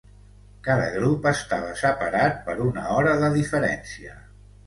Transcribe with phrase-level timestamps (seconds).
[0.67, 4.17] Cada grup estava separat per una hora de diferència.